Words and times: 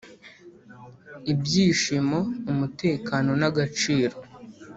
ibyishimo, 1.31 2.19
umutekano, 2.51 3.31
n'agaciro, 3.41 4.15